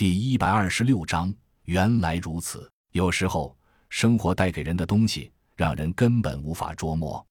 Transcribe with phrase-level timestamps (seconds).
[0.00, 1.30] 第一百二十六章，
[1.64, 2.72] 原来如此。
[2.92, 3.54] 有时候，
[3.90, 7.22] 生活带给人的东西，让人根本无法捉摸。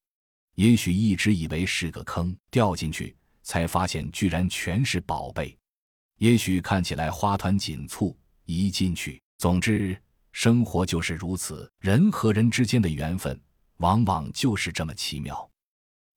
[0.54, 5.58] 也许一直以为是个坑，掉进去才发现居然全是宝贝；
[6.20, 9.20] 也许看起来花团锦簇，一进去……
[9.40, 10.00] 总之，
[10.32, 11.68] 生活就是如此。
[11.80, 13.42] 人和人之间的缘分，
[13.78, 15.50] 往往就是这么奇妙。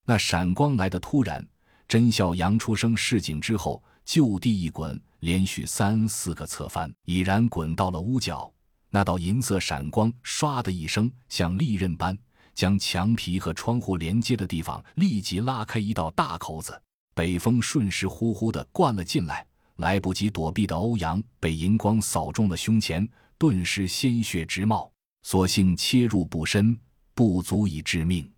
[0.04, 1.42] 那闪光来的突然，
[1.88, 8.52] 甄笑阳出生市井之后，就地一滚，连续三四个侧翻，已然滚到了屋角。
[8.90, 12.16] 那道银色闪光，唰的一声，像利刃般。
[12.54, 16.78] 将墙皮和窗户连接的地方立即拉开一道大口子，
[17.14, 19.46] 北风顺势呼呼地灌了进来。
[19.76, 23.08] 来不及躲避的欧阳被银光扫中了胸前，
[23.38, 24.92] 顿时鲜血直冒。
[25.22, 26.78] 所幸切入不深，
[27.14, 28.30] 不足以致命。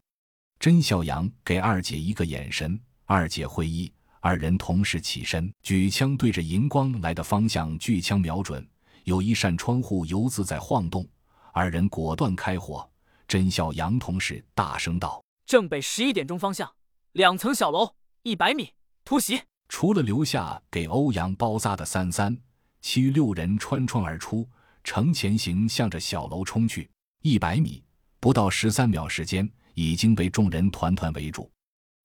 [0.60, 3.92] 甄小阳给二姐一个眼神，二姐会意，
[4.24, 8.66] 二人同时起身，举枪对着银光来的方向举枪瞄准。
[9.02, 11.06] 有一扇窗户油渍在晃动，
[11.52, 12.88] 二人果断开火。
[13.28, 16.72] 甄孝阳同时大声道：“正北十一点钟方向，
[17.12, 18.70] 两层小楼，一百米
[19.04, 22.34] 突袭。”除了留下给欧阳包扎的三三，
[22.80, 24.48] 其余六人穿窗而出，
[24.82, 26.88] 呈前行，向着小楼冲去。
[27.20, 27.84] 一百米
[28.20, 31.50] 不到十三秒时间，已经被众人团团围住。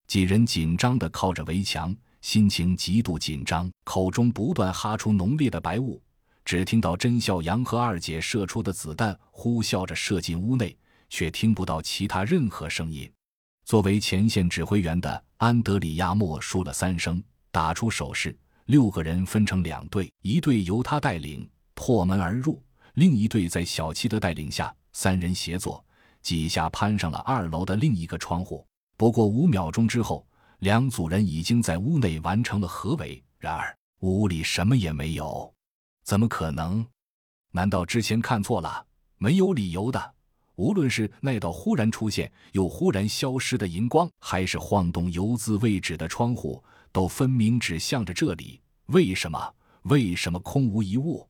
[0.06, 6.02] 几人紧张地靠着围墙，心情极度紧张，口中不断哈出浓烈的白雾。
[6.46, 10.76] 只听到甄孝阳和二姐射出的子弹呼啸着射进屋内。
[11.10, 13.12] 却听不到其他任何声音。
[13.66, 17.20] 作为前线指挥员的安德里亚默数了三声，
[17.52, 18.38] 打出手势。
[18.66, 22.62] 六个人分成两队，一队由他带领破门而入，
[22.94, 25.84] 另一队在小七的带领下，三人协作，
[26.22, 28.64] 几下攀上了二楼的另一个窗户。
[28.96, 30.24] 不过五秒钟之后，
[30.60, 33.24] 两组人已经在屋内完成了合围。
[33.38, 35.54] 然而屋里什么也没有，
[36.04, 36.86] 怎么可能？
[37.52, 38.86] 难道之前看错了？
[39.18, 40.14] 没有理由的。
[40.56, 48.62] 无论是那道忽然出现又忽然消失的荧光，还是晃动游资位置的窗户，都分明指向着这里。
[48.88, 49.56] 为什么？
[49.84, 51.26] 为什么空无一物？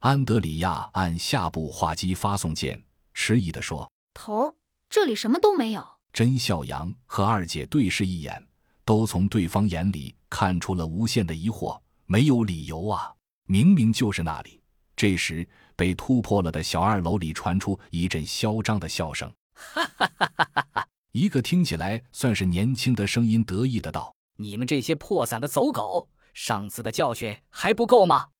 [0.00, 4.54] 安德里亚按下部话机发送键，迟疑地说：“头，
[4.90, 8.46] 这里什么都没有。”甄笑阳和二姐对视一眼，
[8.88, 11.78] 都从对方眼里看出了无限的疑惑。
[12.06, 13.12] 没有理由啊，
[13.44, 14.62] 明明就是那里。
[14.96, 15.46] 这时。
[15.76, 20.88] 被突破了的小二楼里传出一阵嚣张的笑声，哈哈哈哈哈！
[21.12, 28.30] 一个听起来算是年轻的声音得意的道：“你们这些破散的走狗，上次的教训还不够吗？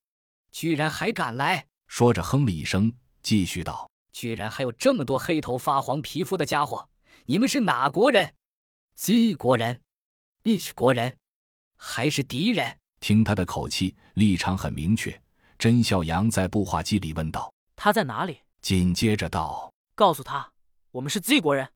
[0.51, 2.93] 居然还敢来！”说着哼了一声，
[3.23, 6.89] 继续道：“居然还有这么多黑头发黄皮肤的家伙！
[7.27, 8.35] 你们是哪国人？
[8.97, 9.81] 姬国人、
[10.49, 11.15] 利氏国人，
[11.77, 15.21] 还是敌人？”听他的口气，立场很明确。
[15.59, 20.51] 甄孝阳在步话机里问道：“他在哪里？”紧接着道：“告诉他，
[20.91, 21.67] 我们是 Z 国人。”